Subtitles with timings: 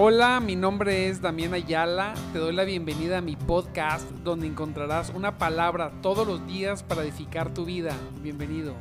[0.00, 2.14] Hola, mi nombre es Damián Ayala.
[2.32, 7.02] Te doy la bienvenida a mi podcast donde encontrarás una palabra todos los días para
[7.02, 7.90] edificar tu vida.
[8.22, 8.74] Bienvenido.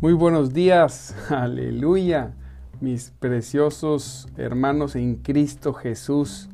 [0.00, 2.36] Muy buenos días, aleluya,
[2.80, 6.48] mis preciosos hermanos en Cristo Jesús.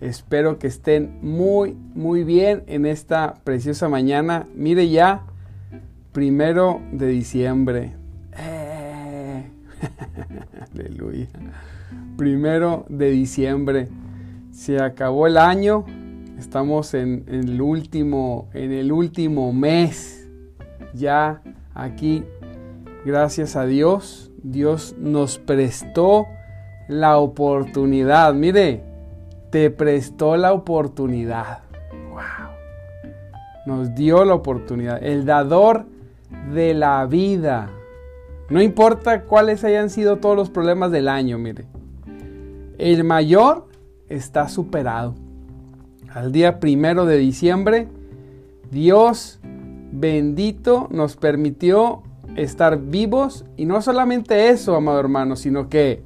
[0.00, 4.48] Espero que estén muy, muy bien en esta preciosa mañana.
[4.56, 5.26] Mire ya,
[6.14, 7.92] primero de diciembre.
[8.38, 9.50] Eh.
[10.72, 11.26] Aleluya.
[12.16, 13.88] Primero de diciembre.
[14.52, 15.84] Se acabó el año.
[16.38, 20.28] Estamos en, el último, en el último mes.
[20.94, 21.42] Ya
[21.74, 22.22] aquí,
[23.04, 26.26] gracias a Dios, Dios nos prestó
[26.86, 28.34] la oportunidad.
[28.34, 28.84] Mire,
[29.50, 31.62] te prestó la oportunidad.
[32.10, 32.22] Wow.
[33.66, 35.02] Nos dio la oportunidad.
[35.02, 35.86] El dador
[36.52, 37.70] de la vida.
[38.50, 41.64] No importa cuáles hayan sido todos los problemas del año, mire.
[42.78, 43.68] El mayor
[44.08, 45.14] está superado.
[46.12, 47.88] Al día primero de diciembre,
[48.70, 49.40] Dios
[49.92, 52.02] bendito nos permitió
[52.36, 56.02] estar vivos y no solamente eso, amado hermano, sino que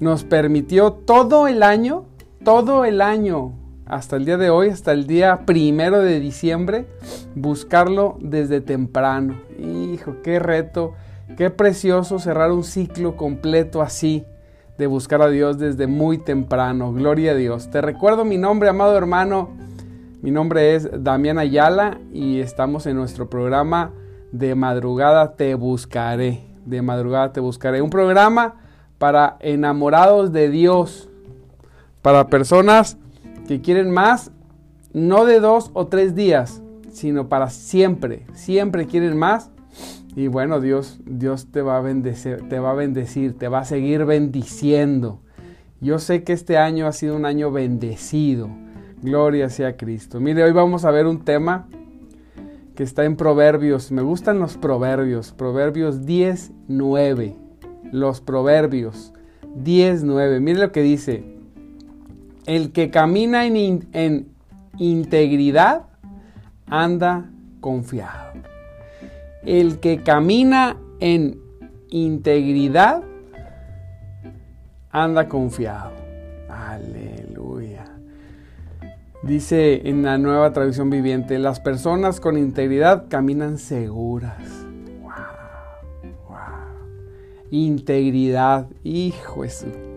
[0.00, 2.04] nos permitió todo el año,
[2.44, 3.52] todo el año
[3.86, 6.86] hasta el día de hoy, hasta el día primero de diciembre,
[7.34, 9.40] buscarlo desde temprano.
[9.58, 10.94] Hijo, qué reto,
[11.36, 14.24] qué precioso cerrar un ciclo completo así,
[14.76, 16.92] de buscar a Dios desde muy temprano.
[16.92, 17.70] Gloria a Dios.
[17.70, 19.50] Te recuerdo mi nombre, amado hermano.
[20.20, 23.92] Mi nombre es Damián Ayala y estamos en nuestro programa
[24.32, 26.42] de madrugada te buscaré.
[26.64, 27.80] De madrugada te buscaré.
[27.80, 28.56] Un programa
[28.98, 31.08] para enamorados de Dios,
[32.02, 32.98] para personas
[33.46, 34.32] que quieren más,
[34.92, 38.26] no de dos o tres días, sino para siempre.
[38.34, 39.50] Siempre quieren más.
[40.14, 43.64] Y bueno, Dios, Dios te va a bendecir, te va a bendecir, te va a
[43.64, 45.20] seguir bendiciendo.
[45.80, 48.48] Yo sé que este año ha sido un año bendecido.
[49.02, 50.20] Gloria sea Cristo.
[50.20, 51.68] Mire, hoy vamos a ver un tema
[52.74, 53.92] que está en Proverbios.
[53.92, 55.32] Me gustan los Proverbios.
[55.32, 57.36] Proverbios 10, 9.
[57.92, 59.12] Los Proverbios
[59.54, 60.40] 10, 9.
[60.40, 61.35] Mire lo que dice.
[62.46, 64.28] El que camina en,
[64.78, 65.86] integridad
[66.66, 67.28] anda
[67.60, 68.34] confiado.
[69.44, 71.40] El que camina en
[71.90, 73.02] integridad
[74.90, 75.92] anda confiado.
[76.48, 77.84] Aleluya.
[79.22, 84.40] Dice en la nueva traducción viviente, las personas con integridad caminan seguras.
[85.02, 86.36] Wow, wow.
[87.50, 89.95] Integridad, hijo Jesús.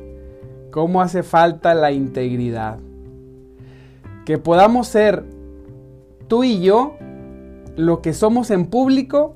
[0.72, 2.80] ¿Cómo hace falta la integridad?
[4.25, 5.24] Que podamos ser
[6.28, 6.96] tú y yo
[7.75, 9.35] lo que somos en público,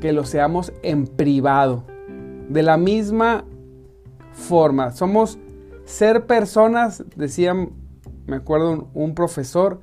[0.00, 1.84] que lo seamos en privado.
[2.48, 3.44] De la misma
[4.32, 5.38] forma, somos
[5.84, 9.80] ser personas, decía, me acuerdo un, profesor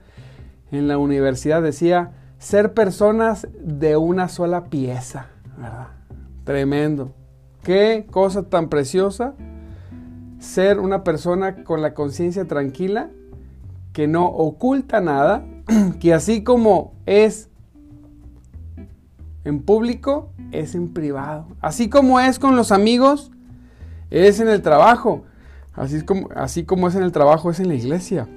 [0.71, 5.27] en la universidad decía, ser personas de una sola pieza,
[5.57, 5.88] ¿verdad?
[6.44, 7.13] Tremendo.
[7.63, 9.35] Qué cosa tan preciosa
[10.43, 13.09] ser una persona con la conciencia tranquila,
[13.93, 15.45] que no oculta nada,
[15.99, 17.49] que así como es
[19.45, 21.47] en público, es en privado.
[21.61, 23.31] Así como es con los amigos,
[24.09, 25.23] es en el trabajo.
[25.73, 28.27] Así, es como, así como es en el trabajo, es en la iglesia.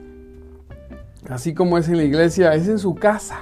[1.28, 3.40] Así como es en la iglesia, es en su casa.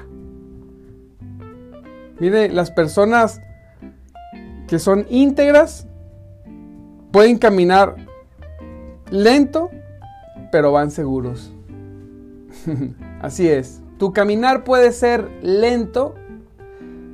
[2.18, 3.42] Mire, las personas
[4.66, 5.86] que son íntegras
[7.12, 7.96] pueden caminar
[9.14, 9.70] lento,
[10.50, 11.52] pero van seguros.
[13.22, 13.80] Así es.
[13.98, 16.14] Tu caminar puede ser lento,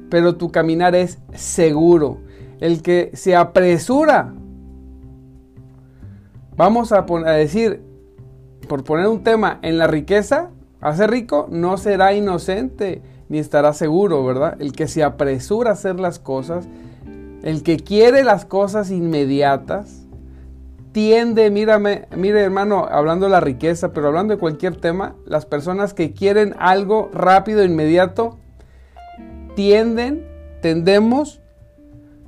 [0.09, 2.19] pero tu caminar es seguro.
[2.59, 4.35] El que se apresura,
[6.57, 7.03] vamos a,
[7.33, 7.83] decir,
[8.69, 10.51] por poner un tema, en la riqueza,
[10.81, 14.57] hace rico, no será inocente ni estará seguro, ¿verdad?
[14.61, 16.67] El que se apresura a hacer las cosas,
[17.43, 20.00] el que quiere las cosas inmediatas,
[20.93, 25.95] tiende, mírame, mire hermano, hablando de la riqueza, pero hablando de cualquier tema, las personas
[25.95, 28.39] que quieren algo rápido, inmediato,
[29.55, 30.27] tienden,
[30.63, 31.41] tendemos,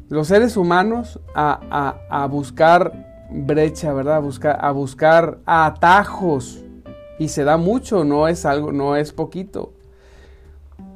[0.09, 4.17] los seres humanos, a, buscar brecha, ¿verdad?
[4.17, 6.63] A buscar, a buscar atajos.
[7.19, 9.73] Y se da mucho, no es algo, no es poquito.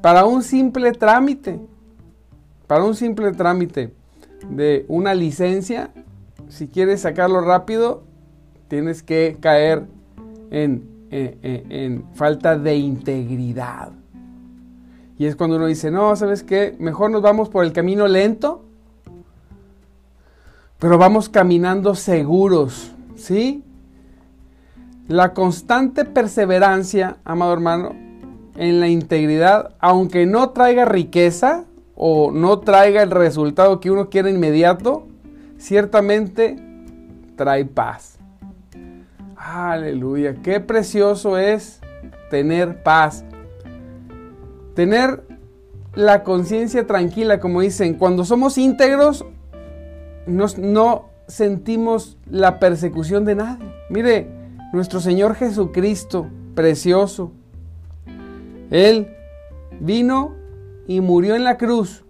[0.02, 1.60] Para un simple trámite,
[2.66, 3.94] para un simple trámite
[4.50, 5.90] de una licencia,
[6.48, 8.02] si quieres sacarlo rápido,
[8.68, 9.86] tienes que caer
[10.50, 10.94] en,
[12.14, 13.92] falta de integridad.
[15.18, 16.76] Y es cuando uno dice, no, ¿sabes qué?
[16.78, 18.64] Mejor nos vamos por el camino lento,
[20.78, 23.62] pero vamos caminando seguros, ¿sí?
[25.08, 27.94] La constante perseverancia, amado hermano,
[28.56, 31.64] en la integridad, aunque no traiga riqueza
[31.94, 35.06] o no traiga el resultado que uno quiere inmediato,
[35.58, 36.56] ciertamente
[37.36, 38.18] trae paz.
[39.36, 41.80] Aleluya, qué precioso es
[42.30, 43.24] tener paz.
[44.74, 45.22] Tener
[45.94, 49.24] la conciencia tranquila, como dicen, cuando somos íntegros,
[50.26, 53.72] no sentimos la persecución de nadie.
[53.88, 54.28] Mire,
[54.72, 57.32] nuestro Señor Jesucristo, precioso,
[58.70, 59.08] Él
[59.80, 60.34] vino
[60.86, 62.04] y murió en la cruz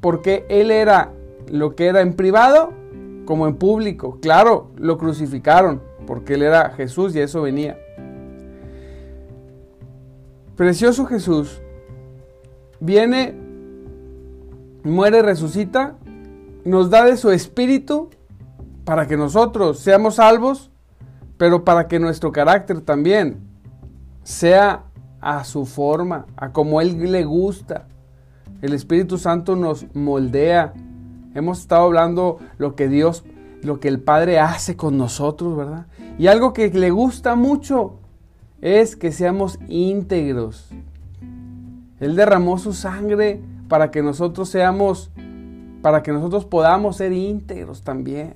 [0.00, 1.12] porque Él era
[1.50, 2.72] lo que era en privado
[3.24, 4.18] como en público.
[4.20, 7.78] Claro, lo crucificaron porque Él era Jesús y eso venía.
[10.56, 11.60] Precioso Jesús
[12.80, 13.34] viene,
[14.82, 15.96] muere, resucita,
[16.64, 18.10] nos da de su espíritu
[18.84, 20.70] para que nosotros seamos salvos,
[21.36, 23.38] pero para que nuestro carácter también
[24.22, 24.84] sea
[25.20, 27.86] a su forma, a como Él le gusta.
[28.62, 30.72] El Espíritu Santo nos moldea.
[31.38, 33.24] Hemos estado hablando lo que Dios,
[33.62, 35.86] lo que el Padre hace con nosotros, ¿verdad?
[36.18, 38.00] Y algo que le gusta mucho
[38.60, 40.68] es que seamos íntegros,
[42.00, 45.12] él derramó su sangre para que nosotros seamos,
[45.80, 48.34] para que nosotros podamos ser íntegros también,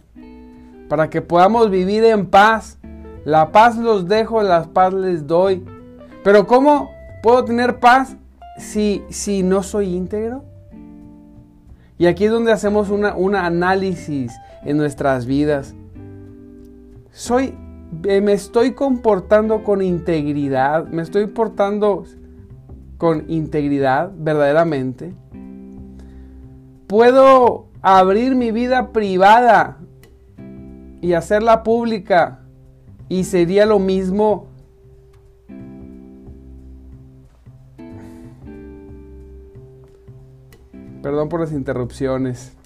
[0.88, 2.78] para que podamos vivir en paz.
[3.24, 5.64] La paz los dejo, la paz les doy.
[6.22, 6.90] Pero ¿cómo
[7.20, 8.16] puedo tener paz
[8.58, 10.44] si, si no soy íntegro?
[12.02, 14.32] Y aquí es donde hacemos un análisis
[14.64, 15.72] en nuestras vidas.
[17.12, 17.54] Soy,
[18.02, 22.02] eh, me estoy comportando con integridad, me estoy portando
[22.98, 25.14] con integridad verdaderamente.
[26.88, 29.78] Puedo abrir mi vida privada
[31.00, 32.40] y hacerla pública
[33.08, 34.48] y sería lo mismo
[41.02, 42.56] Perdón por las interrupciones.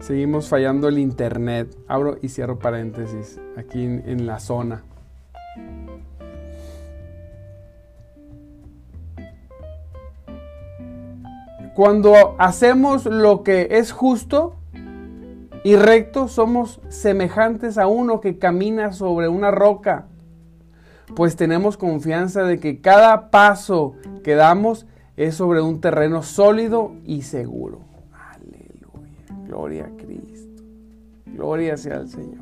[0.00, 1.76] Seguimos fallando el internet.
[1.88, 4.82] Abro y cierro paréntesis aquí en, la zona.
[11.74, 14.56] Cuando hacemos lo que es justo
[15.64, 20.06] y recto, somos semejantes a uno que camina sobre una roca,
[21.14, 24.86] pues tenemos confianza de que cada paso que damos
[25.26, 27.80] es sobre un terreno sólido y seguro.
[28.10, 29.46] Aleluya.
[29.46, 30.62] Gloria a Cristo.
[31.26, 32.40] Gloria sea al Señor.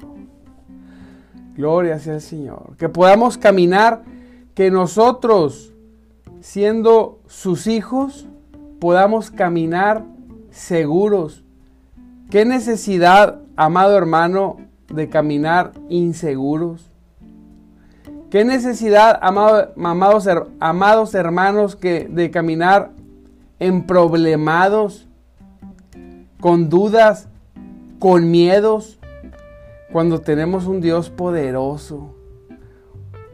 [1.57, 2.77] Gloria sea al Señor.
[2.77, 4.05] Que podamos caminar,
[4.55, 5.75] que nosotros,
[6.41, 8.29] siendo sus hijos,
[8.79, 10.05] podamos caminar
[10.51, 11.43] seguros.
[12.31, 16.88] ¿Qué necesidad, amado hermano, de caminar inseguros?
[18.31, 22.91] ¿Qué necesidad, amados, hermanos, que, de caminar
[23.59, 25.09] en problemados,
[26.41, 27.29] con dudas,
[27.99, 28.99] con miedos,
[29.93, 32.15] cuando tenemos un Dios poderoso?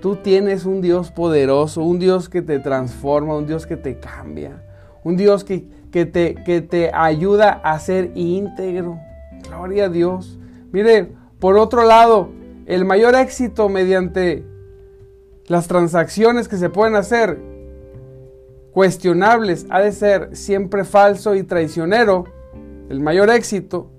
[0.01, 4.65] Tú tienes un Dios poderoso, un Dios que te transforma, un Dios que te cambia
[5.05, 8.99] un Dios que te ayuda a ser íntegro.
[9.47, 10.39] Gloria a Dios.
[10.73, 12.31] Mire, por otro lado,
[12.67, 14.45] el mayor éxito mediante
[15.47, 17.39] las transacciones que se pueden hacer
[18.73, 22.25] cuestionables ha de ser siempre falso y traicionero,
[22.89, 23.91] el mayor éxito,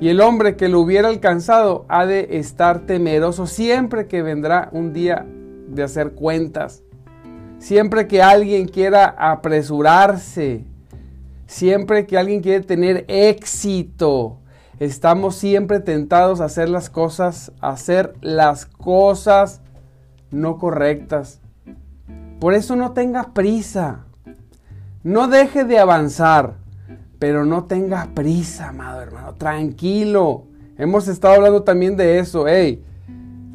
[0.00, 4.92] y el hombre que lo hubiera alcanzado ha de estar temeroso siempre que vendrá un
[4.92, 5.26] día
[5.68, 6.82] de hacer cuentas.
[7.58, 10.64] Siempre que alguien quiera apresurarse,
[11.46, 14.38] siempre que alguien quiere tener éxito,
[14.78, 19.62] estamos siempre tentados a hacer las cosas, a hacer las cosas
[20.30, 21.40] no correctas.
[22.40, 24.04] Por eso no tenga prisa.
[25.02, 26.54] No deje de avanzar,
[27.18, 29.34] pero no tenga prisa, amado hermano.
[29.34, 30.44] Tranquilo.
[30.78, 32.46] Hemos estado hablando también de eso.
[32.46, 32.84] Hey,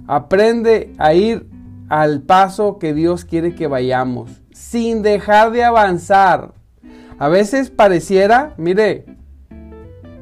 [0.07, 1.47] aprende a ir
[1.89, 6.53] al paso que Dios quiere que vayamos, sin dejar de avanzar.
[7.19, 9.05] A veces pareciera, mire,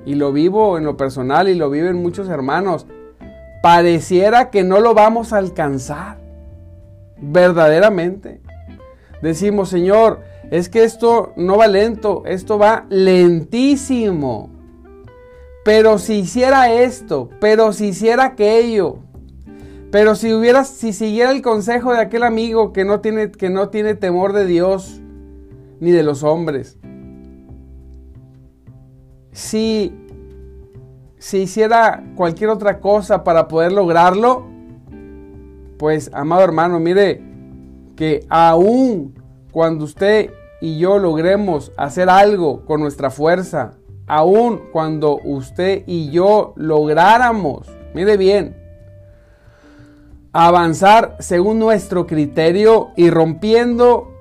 [0.06, 2.88] y lo vivo en lo personal y lo viven muchos hermanos,
[3.62, 6.18] pareciera que no lo vamos a alcanzar.
[7.22, 8.42] Verdaderamente.
[9.22, 10.22] Decimos, Señor,
[10.52, 14.50] es que esto no va lento, esto va lentísimo.
[15.64, 19.00] Pero si hiciera esto, pero si hiciera aquello,
[19.92, 23.70] Pero si hubieras, si siguiera el consejo de aquel amigo que no tiene, que no
[23.70, 25.02] tiene temor de Dios
[25.80, 26.78] ni de los hombres,
[29.32, 29.92] si,
[31.18, 34.46] si hiciera cualquier otra cosa para poder lograrlo,
[35.80, 37.22] pues amado hermano, mire
[37.96, 39.16] que aún
[39.52, 46.54] cuando usted y yo logremos hacer algo con nuestra fuerza, aún cuando usted y yo
[46.58, 48.58] lográramos, mire bien,
[50.34, 54.14] avanzar según nuestro criterio y rompiendo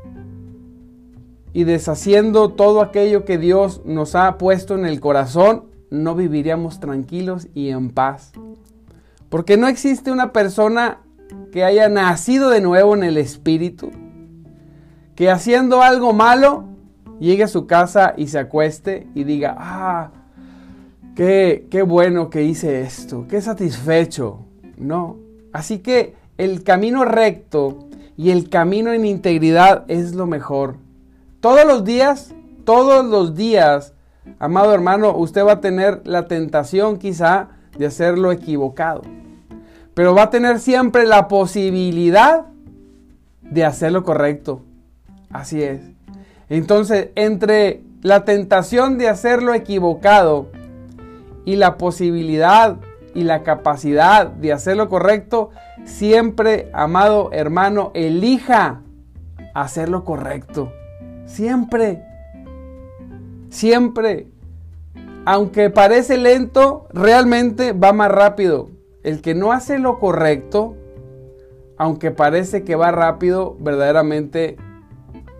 [1.52, 7.48] y deshaciendo todo aquello que Dios nos ha puesto en el corazón, no viviríamos tranquilos
[7.52, 8.30] y en paz.
[9.28, 11.00] Porque no existe una persona
[11.58, 13.90] que haya nacido de nuevo en el Espíritu,
[15.16, 16.66] que haciendo algo malo
[17.18, 20.12] llegue a su casa y se acueste y diga, ah,
[21.16, 24.46] qué, qué bueno que hice esto, qué satisfecho.
[24.76, 25.16] No.
[25.52, 30.76] Así que el camino recto y el camino en integridad es lo mejor.
[31.40, 33.94] Todos los días, todos los días,
[34.38, 39.02] amado hermano, usted va a tener la tentación quizá de hacerlo equivocado.
[39.98, 42.46] Pero va a tener siempre la posibilidad
[43.42, 44.62] de hacerlo correcto.
[45.28, 45.80] Así es.
[46.48, 50.52] Entonces, entre la tentación de hacerlo equivocado
[51.44, 52.76] y la posibilidad
[53.12, 55.50] y la capacidad de hacerlo correcto,
[55.84, 58.82] siempre, amado hermano, elija
[59.52, 60.72] hacerlo correcto.
[61.26, 62.04] Siempre.
[63.48, 64.28] Siempre.
[65.24, 68.77] Aunque parece lento, realmente va más rápido.
[69.08, 70.76] El que no hace lo correcto,
[71.78, 74.58] aunque parece que va rápido, verdaderamente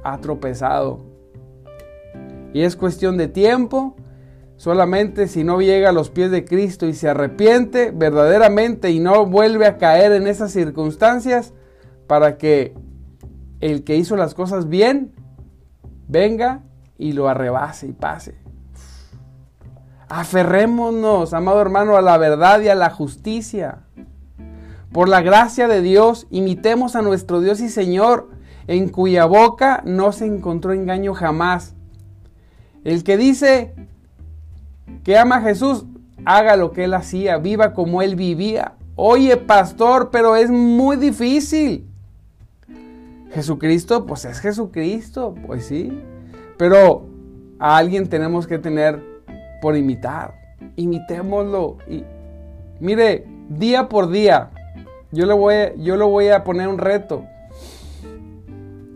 [0.02, 1.00] ha tropezado.
[2.54, 3.94] Y es cuestión de tiempo.
[4.56, 9.26] Solamente si no llega a los pies de Cristo y se arrepiente verdaderamente y no
[9.26, 11.52] vuelve a caer en esas circunstancias
[12.06, 12.72] para que
[13.60, 15.12] el que hizo las cosas bien
[16.08, 16.62] venga
[16.96, 18.47] y lo arrebase y pase.
[20.08, 23.80] Aferrémonos, amado hermano, a la verdad y a la justicia.
[24.92, 28.30] Por la gracia de Dios, imitemos a nuestro Dios y Señor
[28.66, 31.74] en cuya boca no se encontró engaño jamás.
[32.84, 33.74] El que dice
[35.04, 35.84] que ama a Jesús,
[36.24, 38.74] haga lo que él hacía, viva como él vivía.
[38.96, 41.86] Oye, pastor, pero es muy difícil.
[43.32, 46.02] Jesucristo, pues es Jesucristo, pues sí.
[46.56, 47.06] Pero
[47.58, 49.02] a alguien tenemos que tener
[49.60, 50.34] por imitar.
[50.76, 51.78] Imitémoslo.
[51.88, 52.04] Y,
[52.80, 54.50] mire, día por día,
[55.10, 57.24] yo le voy, yo le voy a poner un reto.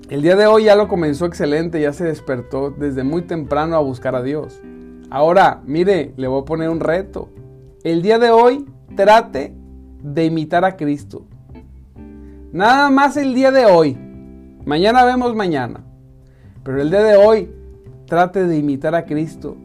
[0.09, 3.81] El día de hoy ya lo comenzó excelente, ya se despertó desde muy temprano a
[3.81, 4.61] buscar a Dios.
[5.09, 7.29] Ahora, mire, le voy a poner un reto.
[7.83, 9.55] El día de hoy trate
[10.03, 11.25] de imitar a Cristo.
[12.53, 13.97] Nada más el día de hoy.
[14.67, 15.83] Mañana vemos mañana.
[16.63, 17.51] Pero el día de hoy
[18.07, 19.57] trate de imitar a Cristo.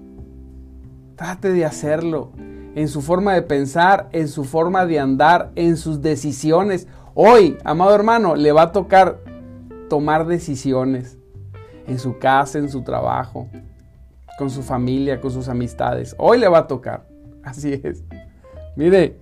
[1.17, 2.31] Trate de hacerlo
[2.75, 6.87] en su forma de pensar, en su forma de andar, en sus decisiones.
[7.15, 9.19] Hoy, amado hermano, le va a tocar
[9.89, 11.17] tomar decisiones
[11.87, 13.47] en su casa, en su trabajo,
[14.37, 16.15] con su familia, con sus amistades.
[16.19, 17.07] Hoy le va a tocar.
[17.43, 18.03] Así es.
[18.75, 19.17] Mire,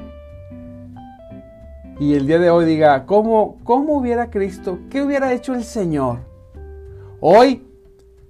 [1.97, 4.79] y el día de hoy diga, ¿cómo, ¿cómo hubiera Cristo?
[4.89, 6.19] ¿Qué hubiera hecho el Señor?
[7.21, 7.65] Hoy,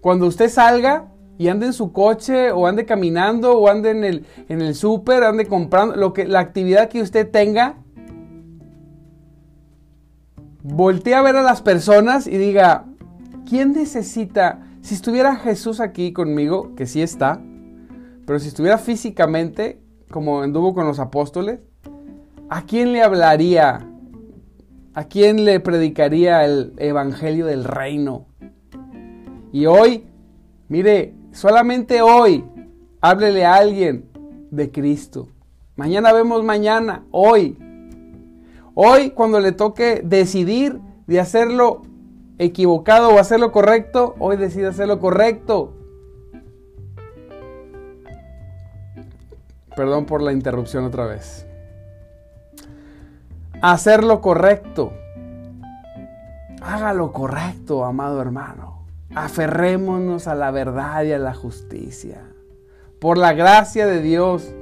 [0.02, 1.08] cuando usted salga
[1.38, 5.24] y ande en su coche o ande caminando o ande en el, en el súper,
[5.24, 7.78] ande comprando, lo que, la actividad que usted tenga,
[10.64, 12.86] voltee a ver a las personas y diga,
[13.48, 14.62] ¿quién necesita?
[14.82, 17.42] Si estuviera Jesús aquí conmigo, que sí está,
[18.26, 21.60] pero si estuviera físicamente, como anduvo con los apóstoles,
[22.50, 23.88] ¿a quién le hablaría?
[24.94, 28.28] ¿A quién le predicaría el evangelio del reino?
[29.52, 30.06] Y hoy,
[30.70, 32.44] mire, solamente hoy,
[33.00, 34.10] háblele a alguien
[34.50, 35.28] de Cristo.
[35.76, 37.58] Mañana vemos mañana, hoy,
[38.78, 41.84] Hoy, cuando le toque decidir de hacerlo
[42.38, 45.74] equivocado o hacerlo correcto, hoy decide hacerlo correcto.
[49.78, 51.48] Perdón por la interrupción otra vez.
[53.62, 54.92] Hacerlo correcto.
[56.62, 58.75] Hágalo correcto, amado hermano.
[59.16, 62.22] Aferrémonos a la verdad y a la justicia.
[63.00, 64.54] Por la gracia de Dios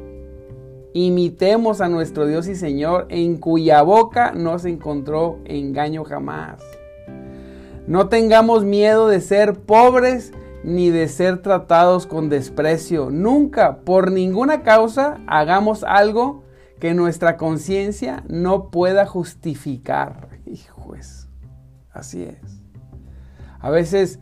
[0.95, 6.61] Imitemos a nuestro Dios y Señor, en cuya boca no se encontró engaño jamás.
[7.87, 10.33] No tengamos miedo de ser pobres
[10.63, 13.09] ni de ser tratados con desprecio.
[13.09, 16.43] Nunca, por ninguna causa, hagamos algo
[16.79, 20.29] que nuestra conciencia no pueda justificar.
[20.45, 20.93] Hijo,
[21.91, 22.61] así es.
[23.59, 24.19] A veces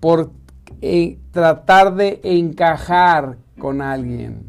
[0.00, 0.32] por
[0.80, 4.48] eh, tratar de encajar con alguien.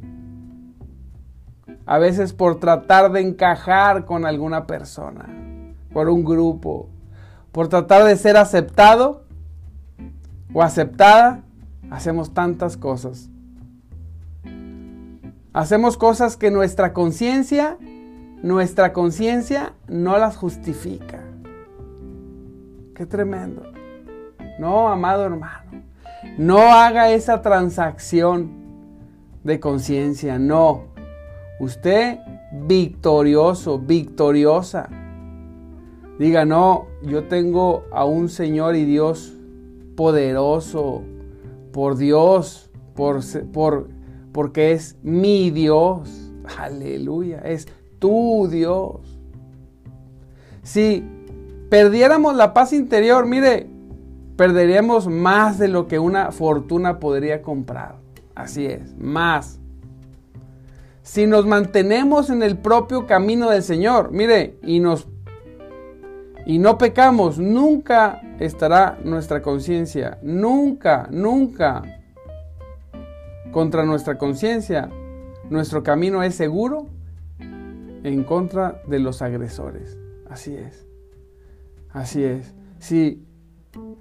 [1.85, 5.27] A veces por tratar de encajar con alguna persona,
[5.91, 6.89] por un grupo,
[7.51, 9.25] por tratar de ser aceptado
[10.53, 11.43] o aceptada,
[11.89, 13.29] hacemos tantas cosas.
[15.53, 17.77] Hacemos cosas que nuestra conciencia,
[18.41, 21.19] nuestra conciencia no las justifica.
[22.95, 23.70] Qué tremendo.
[24.59, 25.83] No, amado hermano,
[26.37, 28.51] no haga esa transacción
[29.43, 30.85] de conciencia, no.
[31.59, 32.19] Usted
[32.51, 34.89] victorioso, victoriosa.
[36.19, 39.33] Diga, no, yo tengo a un Señor y Dios
[39.95, 41.01] poderoso,
[41.71, 43.87] por Dios, por, por,
[44.31, 46.31] porque es mi Dios.
[46.57, 47.67] Aleluya, es
[47.99, 49.19] tu Dios.
[50.63, 51.03] Si
[51.69, 53.70] perdiéramos la paz interior, mire,
[54.41, 57.97] perderíamos más de lo que una fortuna podría comprar.
[58.33, 59.59] Así es, más.
[61.03, 65.07] Si nos mantenemos en el propio camino del Señor, mire, y nos
[66.47, 71.83] y no pecamos, nunca estará nuestra conciencia, nunca, nunca
[73.51, 74.89] contra nuestra conciencia.
[75.51, 76.87] Nuestro camino es seguro
[77.39, 79.99] en contra de los agresores.
[80.27, 80.87] Así es.
[81.91, 82.55] Así es.
[82.79, 83.23] Sí,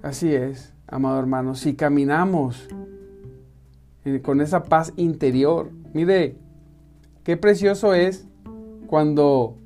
[0.01, 1.55] así es, amado hermano.
[1.55, 2.67] Si caminamos
[4.21, 6.35] con esa paz interior, mire,
[7.23, 8.27] qué precioso es
[8.87, 9.57] cuando,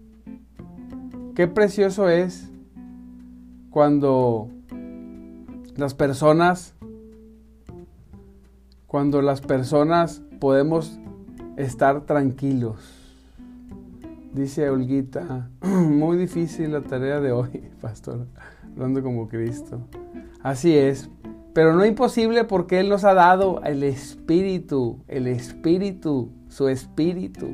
[1.35, 2.51] qué precioso es
[3.69, 4.49] cuando
[5.75, 6.73] las personas,
[8.87, 10.99] cuando las personas podemos
[11.57, 12.77] estar tranquilos.
[14.33, 18.27] Dice Olguita, muy difícil la tarea de hoy, pastor,
[18.75, 19.79] hablando como Cristo.
[20.43, 21.09] Así es,
[21.53, 27.47] pero no imposible porque Él nos ha dado el Espíritu, el Espíritu, su Espíritu.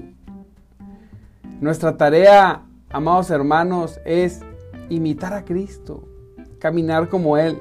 [1.62, 4.42] Nuestra tarea, amados hermanos, es
[4.90, 6.08] imitar a Cristo
[6.62, 7.60] caminar como Él.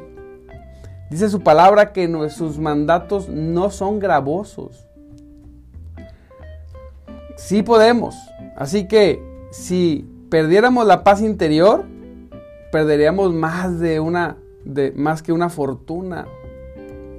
[1.11, 4.87] Dice su palabra que sus mandatos no son gravosos.
[7.37, 8.15] Sí podemos.
[8.57, 9.21] Así que
[9.51, 11.85] si perdiéramos la paz interior,
[12.71, 16.27] perderíamos más de una de más que una fortuna,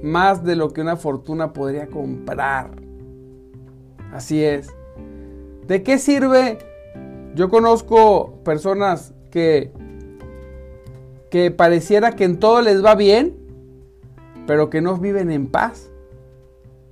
[0.02, 2.70] más de lo que una fortuna podría comprar.
[4.12, 4.68] Así es.
[5.66, 6.58] ¿De qué sirve?
[7.34, 9.72] Yo conozco personas que
[11.32, 13.34] que pareciera que en todo les va bien,
[14.46, 15.90] pero que no viven en paz,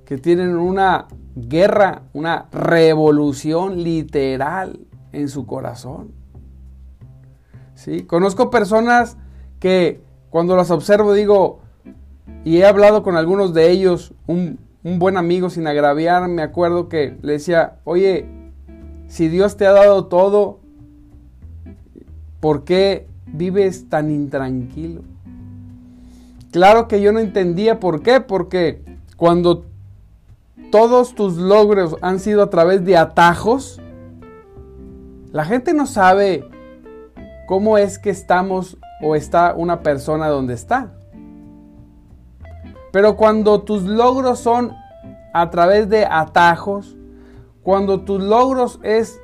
[0.07, 4.81] que tienen una guerra, una revolución literal
[5.13, 6.20] en su corazón.
[8.07, 9.17] Conozco personas
[9.59, 11.61] que cuando las observo digo,
[12.45, 16.89] y he hablado con algunos de ellos, un, un buen amigo sin agraviar, me acuerdo
[16.89, 18.27] que le decía, oye,
[19.09, 20.61] si Dios te ha dado todo,
[22.41, 25.03] ¿por qué vives tan intranquilo?
[26.53, 28.83] Claro que yo no entendía por qué, porque
[29.17, 29.65] cuando
[30.71, 33.81] todos tus logros han sido a través de atajos,
[35.33, 36.45] la gente no sabe
[37.51, 40.93] cómo es que estamos o está una persona donde está.
[42.93, 44.71] Pero cuando tus logros son
[45.35, 46.97] a través de atajos,
[47.65, 49.21] cuando tus logros es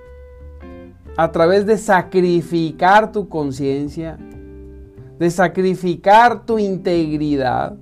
[1.16, 4.18] a través de sacrificar tu conciencia,
[5.20, 7.76] de sacrificar tu integridad,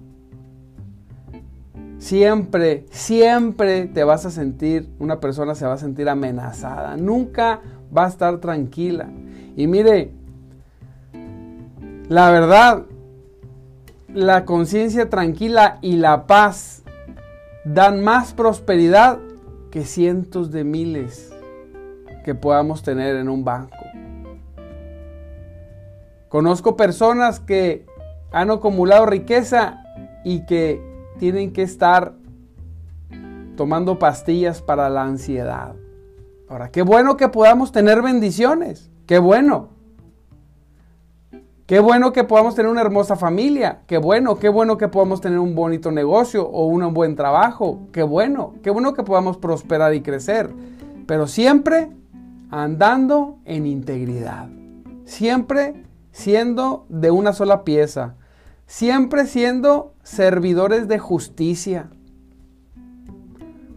[1.96, 7.62] siempre, siempre te vas a sentir, una persona se va a sentir amenazada, nunca
[7.96, 9.09] va a estar tranquila.
[9.57, 10.12] Y mire,
[12.08, 12.84] la verdad,
[14.08, 16.82] la conciencia tranquila y la paz
[17.64, 19.18] dan más prosperidad
[19.70, 21.32] que cientos de miles
[22.24, 23.76] que podamos tener en un banco.
[26.28, 27.86] Conozco personas que
[28.32, 29.82] han acumulado riqueza
[30.24, 30.82] y que
[31.18, 32.14] tienen que estar
[33.56, 35.74] tomando pastillas para la ansiedad.
[36.48, 39.73] Ahora, qué bueno que podamos tener bendiciones, qué bueno.
[41.66, 45.38] Qué bueno que podamos tener una hermosa familia, qué bueno, qué bueno que podamos tener
[45.38, 50.03] un bonito negocio o un buen trabajo, qué bueno, qué bueno que podamos prosperar y
[50.03, 50.50] crecer,
[51.07, 51.88] pero siempre
[52.50, 54.50] andando en integridad,
[55.07, 58.16] siempre siendo de una sola pieza,
[58.66, 61.88] siempre siendo servidores de justicia.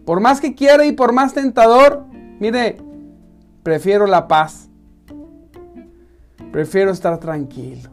[0.04, 2.04] Por más que quiera y por más tentador,
[2.38, 2.82] mire,
[3.62, 4.67] prefiero la paz.
[6.52, 7.90] Prefiero estar tranquilo.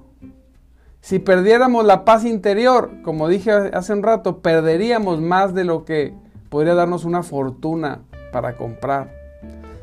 [1.01, 6.13] Si perdiéramos la paz interior, como dije hace un rato, perderíamos más de lo que
[6.49, 9.13] podría darnos una fortuna para comprar.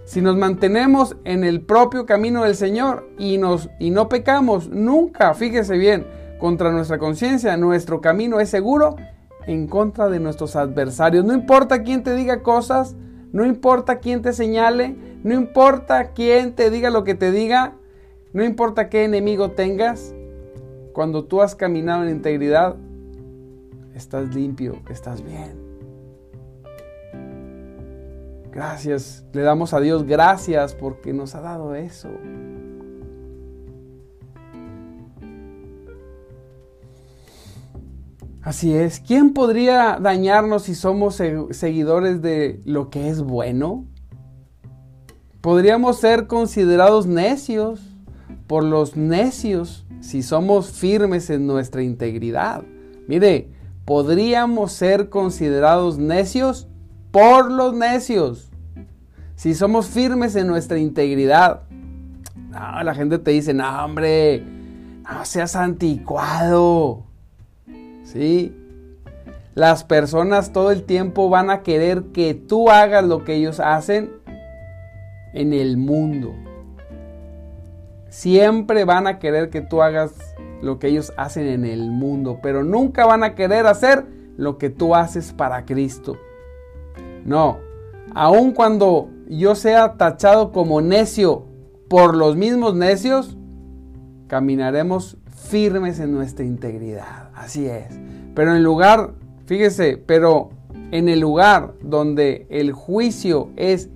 [0.04, 5.32] Si nos mantenemos en el propio camino del Señor y, nos, y no pecamos nunca,
[5.34, 6.06] fíjese bien,
[6.40, 8.96] contra nuestra conciencia, nuestro camino es seguro
[9.46, 11.24] en contra de nuestros adversarios.
[11.24, 12.96] No importa quién te diga cosas,
[13.32, 17.74] no importa quién te señale, no importa quién te diga lo que te diga,
[18.32, 20.14] no importa qué enemigo tengas,
[20.92, 22.76] cuando tú has caminado en integridad,
[23.94, 25.60] estás limpio, estás bien.
[28.50, 32.10] Gracias, le damos a Dios gracias porque nos ha dado eso.
[38.42, 38.98] Así es.
[39.00, 41.14] ¿Quién podría dañarnos si somos
[41.50, 43.86] seguidores de lo que es bueno?
[45.40, 47.91] Podríamos ser considerados necios
[48.52, 52.62] por los necios si somos firmes en nuestra integridad.
[53.08, 53.48] Mire,
[53.86, 56.68] podríamos ser considerados necios
[57.12, 58.50] por los necios
[59.36, 61.62] si somos firmes en nuestra integridad.
[62.50, 64.44] No, la gente te dice, no, hombre,
[65.10, 67.06] no seas anticuado.
[68.04, 68.54] ¿Sí?
[69.54, 74.10] Las personas todo el tiempo van a querer que tú hagas lo que ellos hacen
[75.32, 76.34] en el mundo.
[78.12, 80.12] Siempre van a querer que tú hagas
[80.60, 84.04] lo que ellos hacen en el mundo, pero nunca van a querer hacer
[84.36, 86.18] lo que tú haces para Cristo.
[87.24, 87.56] No,
[88.14, 91.46] aun cuando yo sea tachado como necio
[91.88, 93.38] por los mismos necios,
[94.26, 95.16] caminaremos
[95.48, 97.30] firmes en nuestra integridad.
[97.34, 97.98] Así es.
[98.34, 99.14] Pero en lugar,
[99.46, 100.50] fíjese, pero
[100.90, 103.88] en el lugar donde el juicio es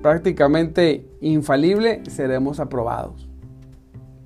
[0.00, 3.28] prácticamente infalible, seremos aprobados.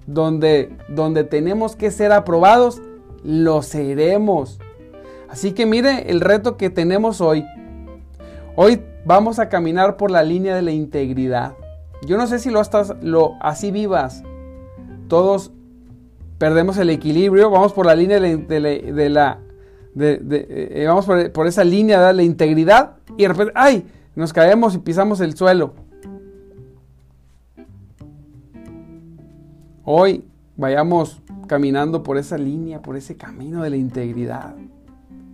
[0.06, 2.80] Donde, donde tenemos que ser aprobados,
[3.24, 4.58] lo seremos.
[5.28, 7.44] Así que mire el reto que tenemos hoy.
[8.56, 11.54] Hoy vamos a caminar por la línea de la integridad.
[12.06, 14.22] Yo no sé si lo estás, lo así vivas.
[15.08, 15.52] Todos
[16.38, 19.38] perdemos el equilibrio, vamos por la línea de la,
[20.00, 23.86] eh, vamos por, esa línea de la integridad y de repente, ¡ay!
[24.14, 25.74] Nos caemos y pisamos el suelo.
[29.90, 30.22] Hoy
[30.58, 34.54] vayamos caminando por esa línea, por ese camino de la integridad.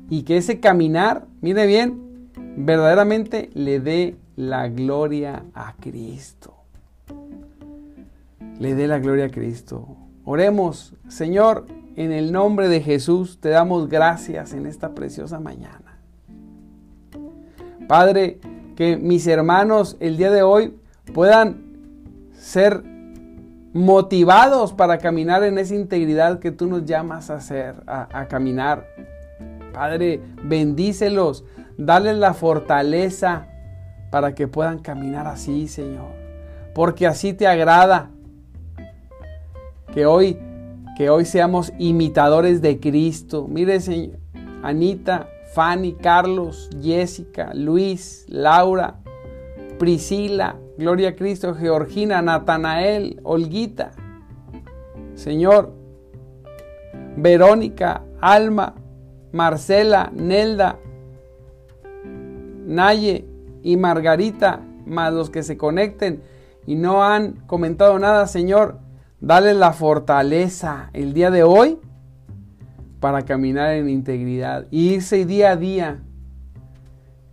[0.08, 6.54] Y que ese caminar, mire bien, verdaderamente le dé la gloria a Cristo.
[8.60, 9.88] Le dé la gloria a Cristo.
[10.24, 15.98] Oremos, Señor, en el nombre de Jesús te damos gracias en esta preciosa mañana.
[17.88, 18.38] Padre,
[18.76, 20.76] que mis hermanos el día de hoy
[21.12, 21.56] puedan
[22.38, 22.93] ser
[23.74, 28.86] motivados para caminar en esa integridad que tú nos llamas a hacer, a, caminar.
[29.74, 31.44] Padre, bendícelos,
[31.76, 33.48] dale la fortaleza
[34.12, 36.12] para que puedan caminar así, Señor.
[36.72, 38.10] Porque así te agrada
[39.92, 40.38] que hoy,
[40.96, 43.48] que hoy seamos imitadores de Cristo.
[43.48, 44.20] Mire, señor,
[44.62, 49.00] Anita, Fanny, Carlos, Jessica, Luis, Laura,
[49.78, 53.92] Priscila, Gloria a Cristo, Georgina, Natanael, Olguita.
[55.14, 55.72] Señor,
[57.16, 58.74] Verónica, Alma,
[59.32, 60.78] Marcela, Nelda,
[62.66, 63.24] Naye
[63.62, 66.22] y Margarita, más los que se conecten
[66.66, 68.78] y no han comentado nada, Señor,
[69.24, 71.78] Dale la fortaleza el día de hoy
[73.00, 76.02] para caminar en integridad y irse día a día.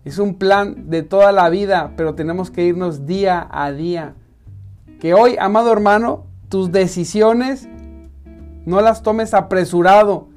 [0.03, 4.15] Es un plan de toda la vida, pero tenemos que irnos día a día.
[4.99, 7.67] Que hoy, amado hermano, tus decisiones
[8.65, 10.29] no las tomes apresurado.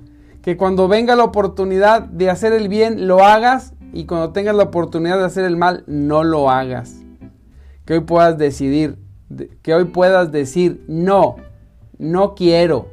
[0.43, 4.65] Que cuando venga la oportunidad de hacer el bien, lo hagas y cuando tengas la
[4.65, 6.97] oportunidad de hacer el mal, no lo hagas.
[7.87, 8.99] Que hoy puedas decidir,
[9.63, 11.37] que hoy puedas decir no,
[11.99, 12.89] no quiero.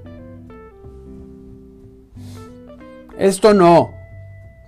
[3.18, 4.01] Esto no.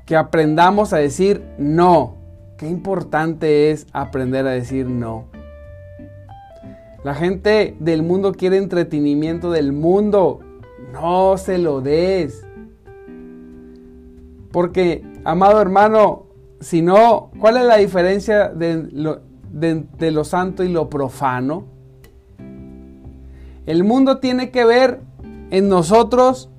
[0.06, 2.16] Que aprendamos a decir no.
[2.58, 5.26] Qué importante es aprender a decir no.
[7.04, 10.40] La gente del mundo quiere entretenimiento del mundo.
[10.92, 12.46] No se lo des.
[14.52, 16.28] Porque, amado hermano,
[16.60, 21.66] si no, ¿cuál es la diferencia de lo, de lo santo y lo profano?
[23.66, 25.02] El mundo tiene que ver
[25.50, 26.50] en nosotros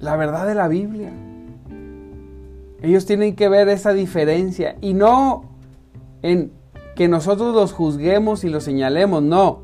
[0.00, 1.12] la verdad de la Biblia.
[2.82, 5.44] Ellos tienen que ver esa diferencia y no
[6.22, 6.52] en
[6.94, 9.62] que nosotros los juzguemos y los señalemos, no,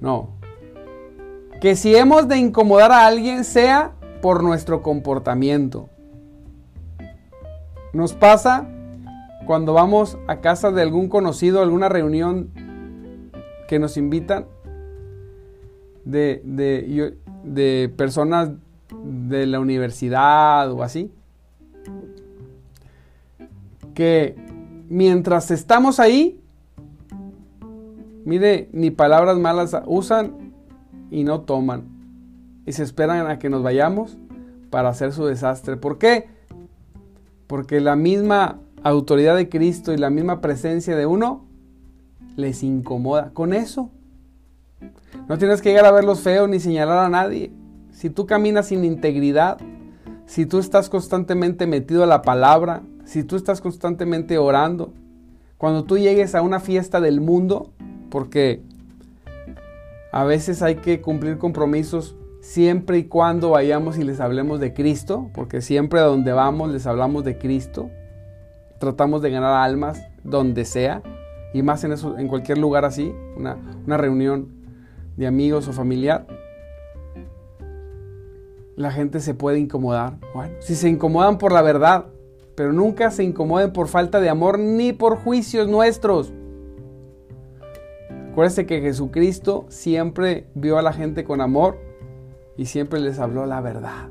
[0.00, 0.30] no.
[1.60, 5.88] Que si hemos de incomodar a alguien sea por nuestro comportamiento.
[7.92, 8.68] Nos pasa
[9.46, 12.50] cuando vamos a casa de algún conocido, alguna reunión
[13.68, 14.46] que nos invitan
[16.04, 18.50] de, de, de personas
[19.04, 21.12] de la universidad o así,
[23.94, 24.36] que
[24.88, 26.40] mientras estamos ahí,
[28.24, 30.52] mire, ni palabras malas usan
[31.10, 31.84] y no toman.
[32.64, 34.16] Y se esperan a que nos vayamos
[34.70, 35.76] para hacer su desastre.
[35.76, 36.28] ¿Por qué?
[37.46, 41.44] Porque la misma autoridad de Cristo y la misma presencia de uno
[42.36, 43.30] les incomoda.
[43.32, 43.90] Con eso.
[45.28, 47.52] No tienes que llegar a verlos feos ni señalar a nadie.
[47.92, 49.58] Si tú caminas sin integridad,
[50.26, 54.92] si tú estás constantemente metido a la palabra, si tú estás constantemente orando,
[55.58, 57.70] cuando tú llegues a una fiesta del mundo,
[58.10, 58.62] porque
[60.10, 65.30] a veces hay que cumplir compromisos siempre y cuando vayamos y les hablemos de Cristo,
[65.32, 67.90] porque siempre a donde vamos les hablamos de Cristo,
[68.78, 71.02] tratamos de ganar almas donde sea,
[71.54, 74.48] y más en, eso, en cualquier lugar así, una, una reunión
[75.16, 76.26] de amigos o familiar,
[78.82, 80.18] la gente se puede incomodar.
[80.34, 82.06] Bueno, si se incomodan por la verdad,
[82.54, 86.32] pero nunca se incomoden por falta de amor ni por juicios nuestros.
[88.30, 91.78] Acuérdense que Jesucristo siempre vio a la gente con amor
[92.56, 94.08] y siempre les habló la verdad.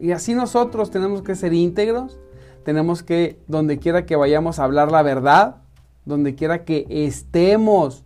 [0.00, 2.20] Y así nosotros tenemos que ser íntegros,
[2.64, 5.56] tenemos que, donde quiera que vayamos a hablar la verdad,
[6.04, 8.04] donde quiera que estemos,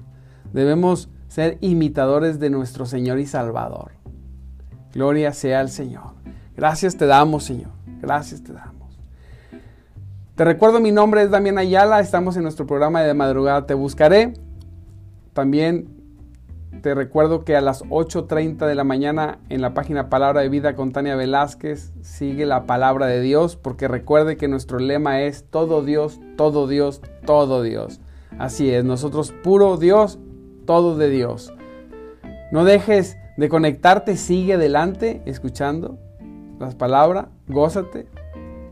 [0.52, 4.01] debemos ser imitadores de nuestro Señor y Salvador.
[4.92, 6.12] Gloria sea al Señor.
[6.56, 7.70] Gracias te damos, Señor.
[8.00, 8.98] Gracias te damos.
[10.34, 14.34] Te recuerdo, mi nombre es Damián Ayala, estamos en nuestro programa de madrugada Te Buscaré.
[15.34, 15.88] También
[16.82, 20.74] te recuerdo que a las 8.30 de la mañana en la página Palabra de Vida
[20.74, 25.82] con Tania Velázquez sigue la palabra de Dios, porque recuerde que nuestro lema es todo
[25.84, 28.00] Dios, todo Dios, todo Dios.
[28.38, 30.18] Así es, nosotros puro Dios,
[30.66, 31.52] todo de Dios.
[32.50, 35.98] No dejes de conectarte, sigue adelante escuchando
[36.58, 38.06] las palabras, gózate,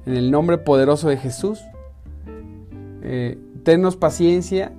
[0.06, 1.60] en el nombre poderoso de Jesús.
[3.02, 4.72] Eh, tennos paciencia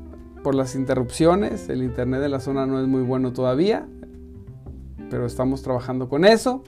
[0.44, 1.70] por las interrupciones.
[1.70, 3.88] El internet de la zona no es muy bueno todavía,
[5.10, 6.64] pero estamos trabajando con eso.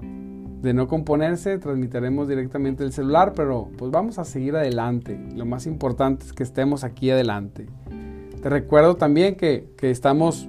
[0.00, 5.18] De no componerse, transmitiremos directamente el celular, pero pues vamos a seguir adelante.
[5.34, 7.66] Lo más importante es que estemos aquí adelante.
[8.40, 10.48] Te recuerdo también que, que estamos,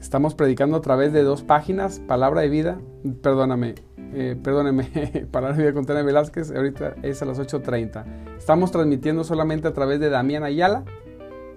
[0.00, 2.80] estamos predicando a través de dos páginas, Palabra de Vida,
[3.22, 3.74] perdóname,
[4.14, 8.36] eh, perdóneme, para la vida con Tania Velázquez, ahorita es a las 8.30.
[8.38, 10.84] Estamos transmitiendo solamente a través de Damián Ayala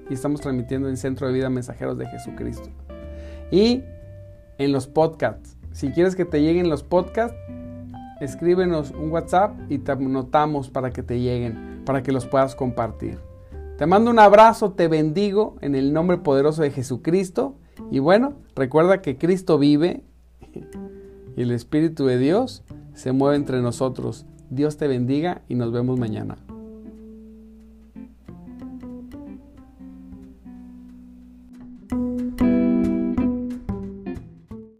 [0.09, 2.69] y estamos transmitiendo en Centro de Vida Mensajeros de Jesucristo.
[3.51, 3.83] Y
[4.57, 7.37] en los podcasts, si quieres que te lleguen los podcasts,
[8.19, 13.19] escríbenos un WhatsApp y te anotamos para que te lleguen, para que los puedas compartir.
[13.77, 17.55] Te mando un abrazo, te bendigo en el nombre poderoso de Jesucristo.
[17.89, 20.03] Y bueno, recuerda que Cristo vive
[21.35, 22.63] y el Espíritu de Dios
[22.93, 24.25] se mueve entre nosotros.
[24.49, 26.37] Dios te bendiga y nos vemos mañana.